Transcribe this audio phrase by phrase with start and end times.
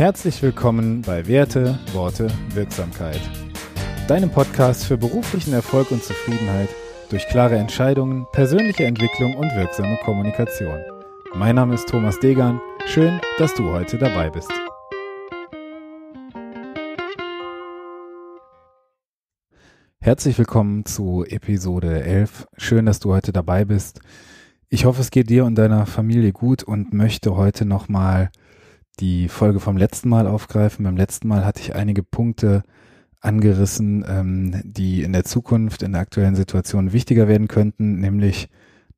[0.00, 3.20] Herzlich willkommen bei Werte, Worte, Wirksamkeit.
[4.08, 6.70] Deinem Podcast für beruflichen Erfolg und Zufriedenheit
[7.10, 10.80] durch klare Entscheidungen, persönliche Entwicklung und wirksame Kommunikation.
[11.34, 12.62] Mein Name ist Thomas Degan.
[12.86, 14.50] Schön, dass du heute dabei bist.
[20.00, 22.48] Herzlich willkommen zu Episode 11.
[22.56, 24.00] Schön, dass du heute dabei bist.
[24.70, 28.30] Ich hoffe, es geht dir und deiner Familie gut und möchte heute nochmal
[28.98, 30.84] die Folge vom letzten Mal aufgreifen.
[30.84, 32.62] Beim letzten Mal hatte ich einige Punkte
[33.20, 38.48] angerissen, ähm, die in der Zukunft, in der aktuellen Situation wichtiger werden könnten, nämlich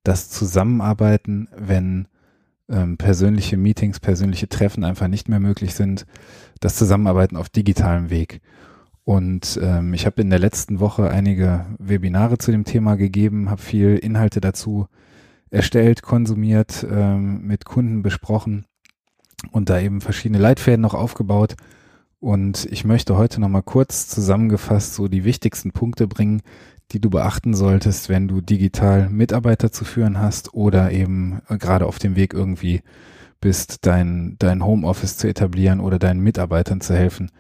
[0.05, 2.09] das Zusammenarbeiten, wenn
[2.69, 6.06] ähm, persönliche Meetings, persönliche Treffen einfach nicht mehr möglich sind,
[6.61, 8.41] das Zusammenarbeiten auf digitalem Weg.
[9.05, 13.61] Und ähm, ich habe in der letzten Woche einige Webinare zu dem Thema gegeben, habe
[13.61, 14.87] viel Inhalte dazu
[15.51, 18.65] erstellt, konsumiert, ähm, mit Kunden besprochen
[19.51, 21.57] und da eben verschiedene Leitfäden noch aufgebaut.
[22.21, 26.43] Und ich möchte heute nochmal kurz zusammengefasst so die wichtigsten Punkte bringen,
[26.93, 31.99] die du beachten solltest, wenn du digital Mitarbeiter zu führen hast oder eben gerade auf
[31.99, 32.83] dem Weg irgendwie
[33.41, 37.31] bist, dein, dein Homeoffice zu etablieren oder deinen Mitarbeitern zu helfen,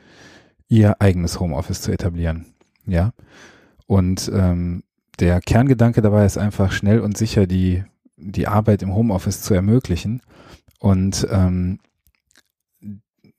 [0.68, 2.46] ihr eigenes Homeoffice zu etablieren.
[2.86, 3.12] Ja.
[3.86, 4.82] Und ähm,
[5.20, 7.84] der Kerngedanke dabei ist einfach schnell und sicher die,
[8.16, 10.22] die Arbeit im Homeoffice zu ermöglichen.
[10.78, 11.78] Und ähm,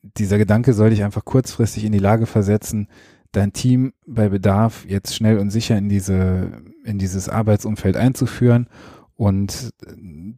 [0.03, 2.87] dieser Gedanke soll dich einfach kurzfristig in die Lage versetzen,
[3.31, 6.51] dein Team bei Bedarf jetzt schnell und sicher in diese,
[6.83, 8.67] in dieses Arbeitsumfeld einzuführen.
[9.15, 9.71] Und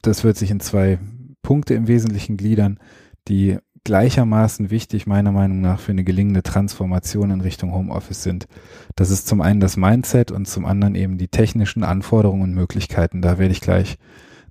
[0.01, 0.99] das wird sich in zwei
[1.41, 2.79] Punkte im Wesentlichen gliedern,
[3.27, 8.47] die gleichermaßen wichtig meiner Meinung nach für eine gelingende Transformation in Richtung Homeoffice sind.
[8.95, 13.21] Das ist zum einen das Mindset und zum anderen eben die technischen Anforderungen und Möglichkeiten.
[13.21, 13.97] Da werde ich gleich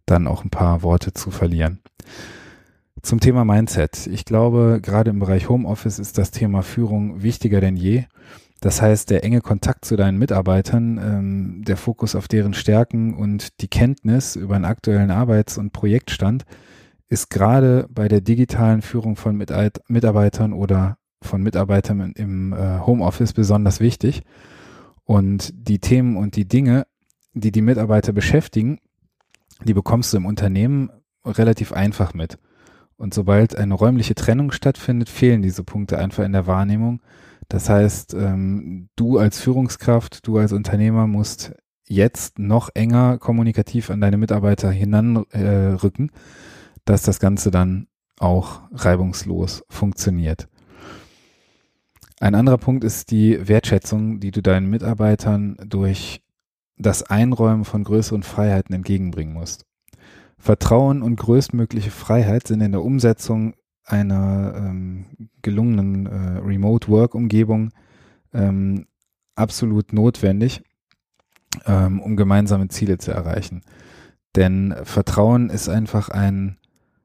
[0.07, 1.81] dann auch ein paar Worte zu verlieren.
[3.05, 4.07] Zum Thema Mindset.
[4.07, 8.05] Ich glaube, gerade im Bereich Homeoffice ist das Thema Führung wichtiger denn je.
[8.63, 13.61] Das heißt, der enge Kontakt zu deinen Mitarbeitern, ähm, der Fokus auf deren Stärken und
[13.61, 16.47] die Kenntnis über einen aktuellen Arbeits- und Projektstand
[17.11, 23.81] ist gerade bei der digitalen Führung von Mitarbeitern oder von Mitarbeitern im äh, Homeoffice besonders
[23.81, 24.23] wichtig.
[25.05, 26.87] Und die Themen und die Dinge,
[27.35, 28.79] die die Mitarbeiter beschäftigen,
[29.63, 30.89] die bekommst du im Unternehmen
[31.27, 32.39] relativ einfach mit.
[32.97, 37.01] Und sobald eine räumliche Trennung stattfindet, fehlen diese Punkte einfach in der Wahrnehmung.
[37.49, 41.55] Das heißt, ähm, du als Führungskraft, du als Unternehmer musst
[41.87, 46.19] jetzt noch enger kommunikativ an deine Mitarbeiter hinanrücken, äh,
[46.85, 47.89] dass das Ganze dann
[48.19, 50.49] auch reibungslos funktioniert.
[52.21, 56.23] Ein anderer Punkt ist die Wertschätzung, die du deinen Mitarbeitern durch
[56.77, 59.67] das Einräumen von größeren Freiheiten entgegenbringen musst.
[60.45, 65.07] Vertrauen und größtmögliche Freiheit sind in der Umsetzung einer ähm,
[65.41, 67.71] gelungenen äh, Remote-Work-Umgebung
[68.35, 68.85] ähm,
[69.37, 70.63] absolut notwendig,
[71.65, 73.63] ähm, um gemeinsame Ziele zu erreichen.
[74.37, 76.59] Denn Vertrauen ist einfach ein,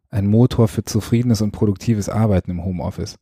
[0.09, 3.19] ein Motor für zufriedenes und produktives Arbeiten im Homeoffice.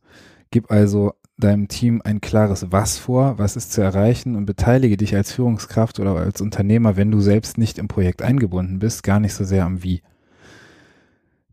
[0.50, 5.14] Gib also deinem Team ein klares Was vor, was ist zu erreichen und beteilige dich
[5.14, 9.34] als Führungskraft oder als Unternehmer, wenn du selbst nicht im Projekt eingebunden bist, gar nicht
[9.34, 10.02] so sehr am Wie.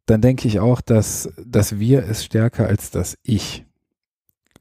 [0.07, 3.65] Dann denke ich auch, dass das Wir ist stärker als das Ich.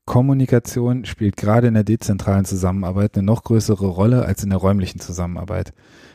[0.04, 5.00] Kommunikation spielt gerade in der dezentralen Zusammenarbeit eine noch größere Rolle als in der räumlichen
[5.00, 5.72] Zusammenarbeit.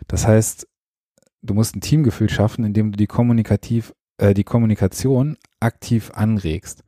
[0.08, 0.68] Das heißt,
[1.42, 6.84] du musst ein Teamgefühl schaffen, indem du die kommunikativ, äh, die Kommunikation aktiv anregst.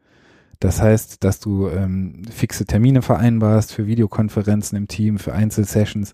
[0.62, 6.14] Das heißt, dass du ähm, fixe Termine vereinbarst für Videokonferenzen im Team, für Einzelsessions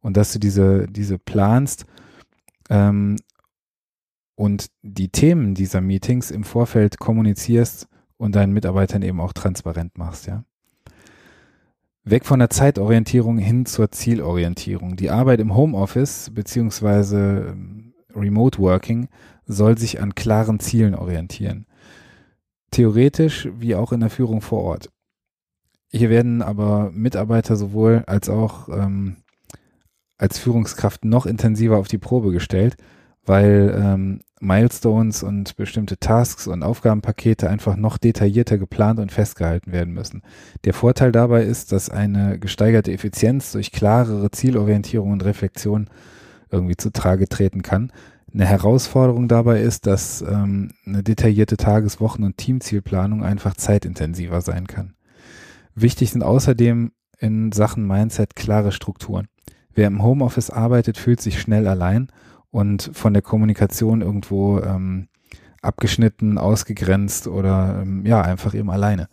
[0.00, 1.86] und dass du diese, diese planst
[2.70, 3.16] ähm,
[4.34, 10.26] und die Themen dieser Meetings im Vorfeld kommunizierst und deinen Mitarbeitern eben auch transparent machst,
[10.26, 10.44] ja.
[12.02, 14.96] Weg von der Zeitorientierung hin zur Zielorientierung.
[14.96, 19.06] Die Arbeit im Homeoffice beziehungsweise ähm, Remote Working
[19.46, 21.66] soll sich an klaren Zielen orientieren
[22.74, 24.90] theoretisch wie auch in der Führung vor Ort.
[25.90, 29.18] Hier werden aber Mitarbeiter sowohl als auch ähm,
[30.18, 32.76] als Führungskraft noch intensiver auf die Probe gestellt,
[33.24, 39.94] weil ähm, Milestones und bestimmte Tasks und Aufgabenpakete einfach noch detaillierter geplant und festgehalten werden
[39.94, 40.22] müssen.
[40.64, 45.88] Der Vorteil dabei ist, dass eine gesteigerte Effizienz durch klarere Zielorientierung und Reflexion
[46.50, 47.92] irgendwie zutage treten kann,
[48.34, 54.94] eine Herausforderung dabei ist, dass ähm, eine detaillierte Tageswochen- und Teamzielplanung einfach zeitintensiver sein kann.
[55.74, 59.28] Wichtig sind außerdem in Sachen Mindset klare Strukturen.
[59.72, 62.08] Wer im Homeoffice arbeitet, fühlt sich schnell allein
[62.50, 65.08] und von der Kommunikation irgendwo ähm,
[65.62, 69.08] abgeschnitten, ausgegrenzt oder ähm, ja, einfach eben alleine.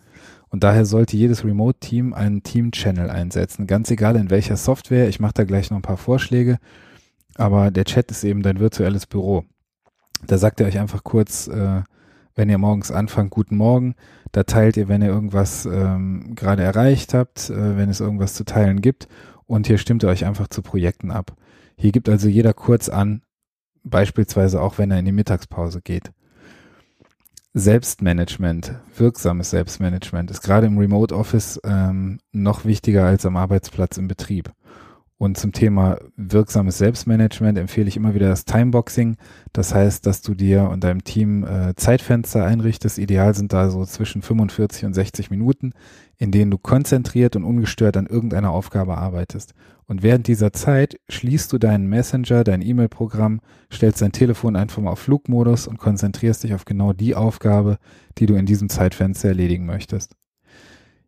[0.50, 3.68] Und daher sollte jedes Remote-Team einen Team-Channel einsetzen.
[3.68, 5.07] Ganz egal in welcher Software.
[5.07, 6.57] Ich mache da gleich noch ein paar Vorschläge.
[7.36, 9.44] Aber der Chat ist eben dein virtuelles Büro.
[10.28, 11.81] Da sagt er euch einfach kurz, äh,
[12.36, 13.95] wenn ihr morgens anfangt, guten Morgen.
[14.31, 18.45] Da teilt ihr, wenn ihr irgendwas ähm, gerade erreicht habt, äh, wenn es irgendwas zu
[18.45, 19.07] teilen gibt.
[19.45, 21.36] Und hier stimmt ihr euch einfach zu Projekten ab.
[21.75, 23.24] Hier gibt also jeder kurz an,
[23.83, 26.12] beispielsweise auch wenn er in die Mittagspause geht.
[27.54, 34.07] Selbstmanagement, wirksames Selbstmanagement ist gerade im Remote Office ähm, noch wichtiger als am Arbeitsplatz im
[34.07, 34.51] Betrieb.
[35.21, 39.18] Und zum Thema wirksames Selbstmanagement empfehle ich immer wieder das Timeboxing.
[39.53, 42.97] Das heißt, dass du dir und deinem Team äh, Zeitfenster einrichtest.
[42.97, 45.73] Ideal sind da so zwischen 45 und 60 Minuten,
[46.18, 49.53] in denen du konzentriert und ungestört an irgendeiner Aufgabe arbeitest.
[49.85, 53.41] Und während dieser Zeit schließt du deinen Messenger, dein E-Mail-Programm,
[53.71, 57.77] stellst dein Telefon einfach mal auf Flugmodus und konzentrierst dich auf genau die Aufgabe,
[58.18, 60.15] die du in diesem Zeitfenster erledigen möchtest.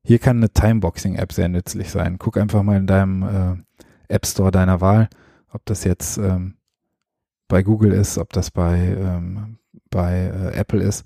[0.05, 2.17] Hier kann eine Timeboxing-App sehr nützlich sein.
[2.19, 5.09] Guck einfach mal in deinem äh, App Store deiner Wahl,
[5.51, 6.55] ob das jetzt ähm,
[7.47, 9.57] bei Google ist, ob das bei, ähm,
[9.89, 11.05] bei äh, Apple ist,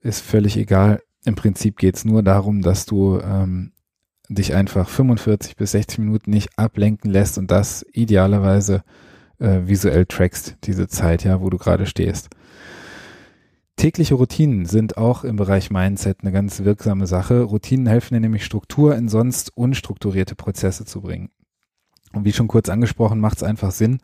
[0.00, 1.02] ist völlig egal.
[1.24, 3.72] Im Prinzip geht es nur darum, dass du ähm,
[4.28, 8.82] dich einfach 45 bis 60 Minuten nicht ablenken lässt und das idealerweise
[9.38, 12.30] äh, visuell trackst, diese Zeit, ja, wo du gerade stehst.
[13.76, 17.40] Tägliche Routinen sind auch im Bereich Mindset eine ganz wirksame Sache.
[17.42, 21.30] Routinen helfen dir nämlich Struktur in sonst unstrukturierte Prozesse zu bringen.
[22.12, 23.98] Und wie schon kurz angesprochen, macht es einfach Sinn,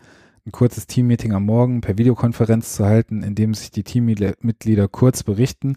[0.47, 5.25] ein kurzes Teammeeting am Morgen per Videokonferenz zu halten, in dem sich die Teammitglieder kurz
[5.25, 5.77] berichten,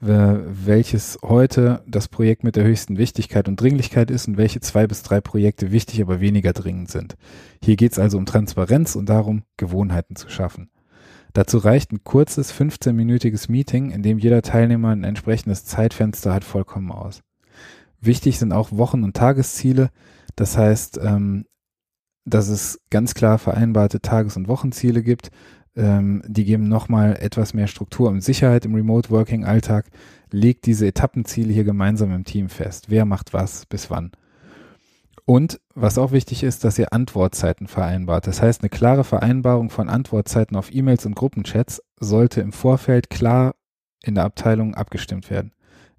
[0.00, 5.02] welches heute das Projekt mit der höchsten Wichtigkeit und Dringlichkeit ist und welche zwei bis
[5.02, 7.16] drei Projekte wichtig, aber weniger dringend sind.
[7.62, 10.70] Hier geht es also um Transparenz und darum, Gewohnheiten zu schaffen.
[11.32, 16.92] Dazu reicht ein kurzes 15-minütiges Meeting, in dem jeder Teilnehmer ein entsprechendes Zeitfenster hat, vollkommen
[16.92, 17.22] aus.
[18.00, 19.90] Wichtig sind auch Wochen- und Tagesziele.
[20.36, 21.44] Das heißt, ähm,
[22.28, 25.30] dass es ganz klar vereinbarte Tages- und Wochenziele gibt.
[25.76, 29.86] Ähm, die geben nochmal etwas mehr Struktur und Sicherheit im Remote-Working-Alltag.
[30.30, 32.86] Legt diese Etappenziele hier gemeinsam im Team fest.
[32.88, 34.12] Wer macht was bis wann?
[35.24, 38.26] Und was auch wichtig ist, dass ihr Antwortzeiten vereinbart.
[38.26, 43.54] Das heißt, eine klare Vereinbarung von Antwortzeiten auf E-Mails und Gruppenchats sollte im Vorfeld klar
[44.02, 45.52] in der Abteilung abgestimmt werden.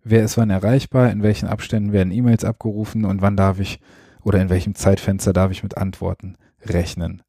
[0.03, 3.79] Wer ist wann erreichbar, in welchen Abständen werden E-Mails abgerufen und wann darf ich
[4.23, 7.21] oder in welchem Zeitfenster darf ich mit Antworten rechnen.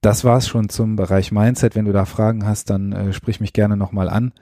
[0.00, 1.74] Das war's schon zum Bereich Mindset.
[1.74, 4.32] Wenn du da Fragen hast, dann äh, sprich mich gerne nochmal an.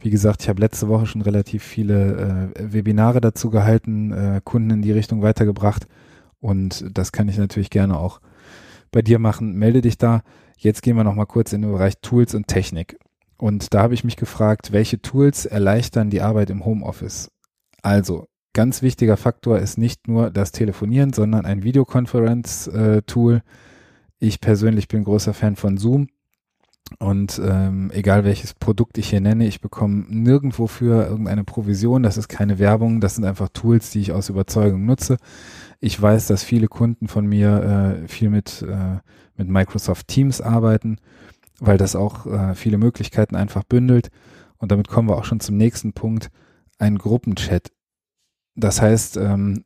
[0.00, 4.70] Wie gesagt, ich habe letzte Woche schon relativ viele äh, Webinare dazu gehalten, äh, Kunden
[4.70, 5.86] in die Richtung weitergebracht
[6.40, 8.20] und das kann ich natürlich gerne auch
[8.90, 9.54] bei dir machen.
[9.54, 10.22] Melde dich da.
[10.56, 12.98] Jetzt gehen wir nochmal kurz in den Bereich Tools und Technik.
[13.38, 17.30] Und da habe ich mich gefragt, welche Tools erleichtern die Arbeit im Homeoffice?
[17.82, 18.26] Also,
[18.58, 23.42] ganz wichtiger Faktor ist nicht nur das Telefonieren, sondern ein Videokonferenz-Tool.
[24.18, 26.08] Ich persönlich bin großer Fan von Zoom.
[26.98, 32.02] Und ähm, egal welches Produkt ich hier nenne, ich bekomme nirgendwo für irgendeine Provision.
[32.02, 35.18] Das ist keine Werbung, das sind einfach Tools, die ich aus Überzeugung nutze.
[35.78, 38.98] Ich weiß, dass viele Kunden von mir äh, viel mit, äh,
[39.36, 40.98] mit Microsoft Teams arbeiten,
[41.60, 44.08] weil das auch äh, viele Möglichkeiten einfach bündelt.
[44.56, 46.32] Und damit kommen wir auch schon zum nächsten Punkt.
[46.80, 47.70] Ein Gruppenchat
[48.58, 49.64] das heißt, ähm,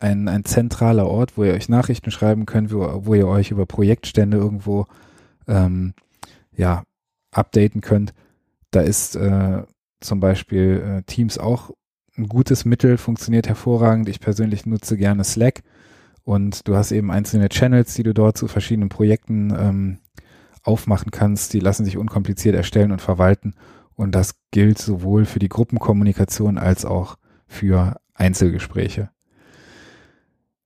[0.00, 3.66] ein, ein zentraler Ort, wo ihr euch Nachrichten schreiben könnt, wo, wo ihr euch über
[3.66, 4.86] Projektstände irgendwo
[5.48, 5.94] ähm,
[6.52, 6.84] ja,
[7.32, 8.14] updaten könnt.
[8.70, 9.62] Da ist äh,
[10.00, 11.70] zum Beispiel äh, Teams auch
[12.16, 14.08] ein gutes Mittel, funktioniert hervorragend.
[14.08, 15.62] Ich persönlich nutze gerne Slack
[16.24, 19.98] und du hast eben einzelne Channels, die du dort zu verschiedenen Projekten ähm,
[20.62, 21.54] aufmachen kannst.
[21.54, 23.54] Die lassen sich unkompliziert erstellen und verwalten
[23.94, 27.16] und das gilt sowohl für die Gruppenkommunikation als auch
[27.46, 29.10] für Einzelgespräche.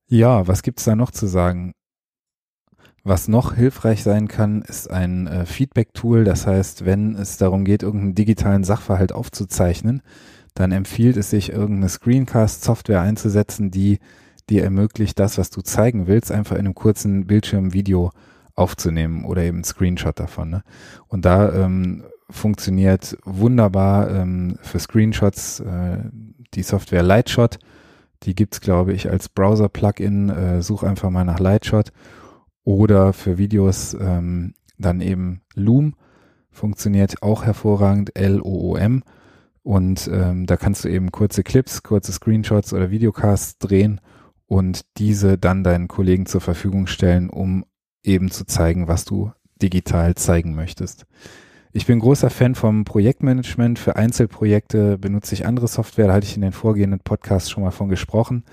[0.07, 1.73] Ja, was gibt's da noch zu sagen?
[3.03, 6.23] Was noch hilfreich sein kann, ist ein äh, Feedback-Tool.
[6.23, 10.01] Das heißt, wenn es darum geht, irgendeinen digitalen Sachverhalt aufzuzeichnen,
[10.53, 13.99] dann empfiehlt es sich, irgendeine Screencast-Software einzusetzen, die
[14.49, 18.11] dir ermöglicht, das, was du zeigen willst, einfach in einem kurzen Bildschirmvideo
[18.55, 20.49] aufzunehmen oder eben einen Screenshot davon.
[20.49, 20.63] Ne?
[21.07, 25.99] Und da ähm, funktioniert wunderbar ähm, für Screenshots äh,
[26.53, 27.59] die Software Lightshot.
[28.23, 30.29] Die gibt's glaube ich, als Browser-Plugin.
[30.29, 31.91] Äh, such einfach mal nach Lightshot.
[32.63, 35.95] Oder für Videos ähm, dann eben Loom.
[36.49, 39.03] Funktioniert auch hervorragend, L-O-O-M.
[39.61, 44.01] Und ähm, da kannst du eben kurze Clips, kurze Screenshots oder Videocasts drehen
[44.47, 47.65] und diese dann deinen Kollegen zur Verfügung stellen, um
[48.03, 51.05] eben zu zeigen, was du digital zeigen möchtest.
[51.75, 53.79] Ich bin großer Fan vom Projektmanagement.
[53.79, 56.05] Für Einzelprojekte benutze ich andere Software.
[56.05, 58.43] Da hatte ich in den vorgehenden Podcasts schon mal von gesprochen.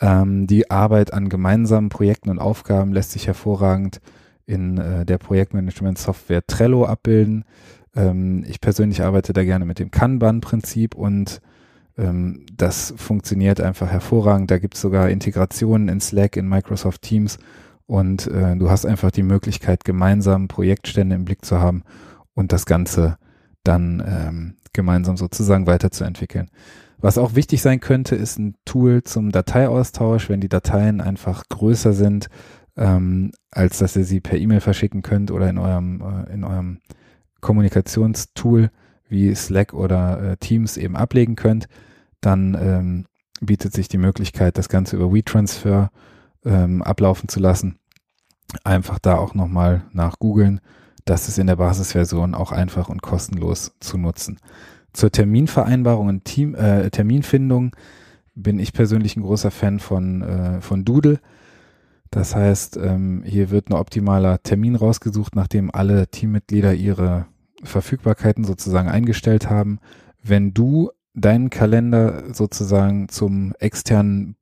[0.00, 4.00] Ähm, die Arbeit an gemeinsamen Projekten und Aufgaben lässt sich hervorragend
[4.46, 7.44] in äh, der Projektmanagement-Software Trello abbilden.
[7.96, 11.40] Ähm, ich persönlich arbeite da gerne mit dem Kanban-Prinzip und
[11.98, 14.48] ähm, das funktioniert einfach hervorragend.
[14.48, 17.38] Da gibt es sogar Integrationen in Slack, in Microsoft Teams
[17.88, 21.82] und äh, du hast einfach die Möglichkeit, gemeinsam Projektstände im Blick zu haben
[22.40, 23.18] und das Ganze
[23.62, 26.50] dann ähm, gemeinsam sozusagen weiterzuentwickeln.
[26.98, 31.92] Was auch wichtig sein könnte, ist ein Tool zum Dateiaustausch, wenn die Dateien einfach größer
[31.92, 32.28] sind,
[32.76, 36.80] ähm, als dass ihr sie per E-Mail verschicken könnt oder in eurem, äh, in eurem
[37.40, 38.70] Kommunikationstool
[39.08, 41.68] wie Slack oder äh, Teams eben ablegen könnt,
[42.20, 43.06] dann ähm,
[43.40, 45.90] bietet sich die Möglichkeit, das Ganze über WeTransfer
[46.44, 47.78] ähm, ablaufen zu lassen.
[48.64, 50.60] Einfach da auch nochmal nach googeln
[51.04, 54.38] das ist in der Basisversion auch einfach und kostenlos zu nutzen.
[54.92, 57.76] Zur Terminvereinbarung und Team, äh, Terminfindung
[58.34, 61.20] bin ich persönlich ein großer Fan von, äh, von Doodle.
[62.10, 67.26] Das heißt, ähm, hier wird ein optimaler Termin rausgesucht, nachdem alle Teammitglieder ihre
[67.62, 69.78] Verfügbarkeiten sozusagen eingestellt haben.
[70.22, 74.36] Wenn du deinen Kalender sozusagen zum externen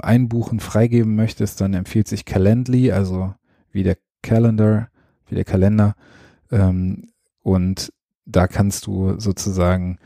[0.00, 3.34] Einbuchen freigeben möchtest, dann empfiehlt sich Calendly, also
[3.70, 4.88] wie der Calendar
[5.30, 5.94] wie der Kalender.
[6.50, 7.08] Ähm,
[7.42, 7.92] und
[8.24, 9.98] da kannst du sozusagen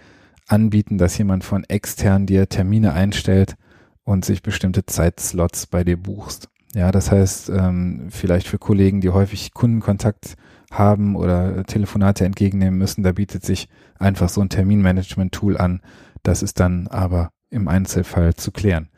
[0.47, 3.57] anbieten, dass jemand von extern dir Termine einstellt
[4.05, 6.49] und sich bestimmte Zeitslots bei dir buchst.
[6.75, 10.37] Ja, das heißt, ähm, vielleicht für Kollegen, die häufig Kundenkontakt
[10.71, 15.83] haben oder Telefonate entgegennehmen müssen, da bietet sich einfach so ein Terminmanagement-Tool an.
[16.23, 18.89] Das ist dann aber im Einzelfall zu klären.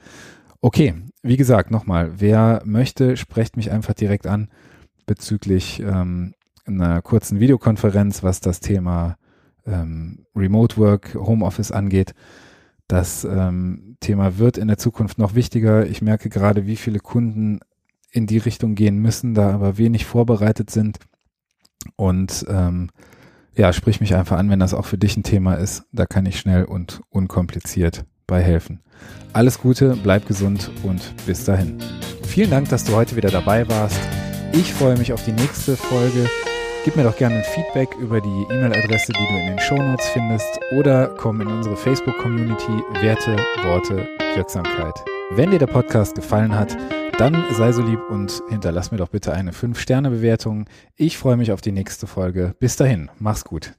[0.60, 4.48] Okay, wie gesagt, nochmal, wer möchte, sprecht mich einfach direkt an
[5.06, 6.34] bezüglich ähm,
[6.66, 9.16] einer kurzen Videokonferenz, was das Thema
[9.66, 12.14] ähm, Remote Work, Homeoffice angeht.
[12.88, 15.86] Das ähm, Thema wird in der Zukunft noch wichtiger.
[15.86, 17.60] Ich merke gerade, wie viele Kunden
[18.10, 20.98] in die Richtung gehen müssen, da aber wenig vorbereitet sind.
[21.96, 22.90] Und ähm,
[23.56, 25.84] ja, sprich mich einfach an, wenn das auch für dich ein Thema ist.
[25.92, 28.80] Da kann ich schnell und unkompliziert bei helfen.
[29.32, 31.78] Alles Gute, bleib gesund und bis dahin.
[32.22, 34.00] Vielen Dank, dass du heute wieder dabei warst.
[34.56, 36.30] Ich freue mich auf die nächste Folge.
[36.84, 40.60] Gib mir doch gerne ein Feedback über die E-Mail-Adresse, die du in den Shownotes findest
[40.76, 44.06] oder komm in unsere Facebook-Community Werte, Worte,
[44.36, 44.94] Wirksamkeit.
[45.30, 46.76] Wenn dir der Podcast gefallen hat,
[47.18, 50.66] dann sei so lieb und hinterlass mir doch bitte eine 5-Sterne-Bewertung.
[50.94, 52.54] Ich freue mich auf die nächste Folge.
[52.60, 53.72] Bis dahin, mach's gut.